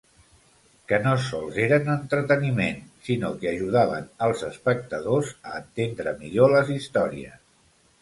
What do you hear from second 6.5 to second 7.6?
les històries.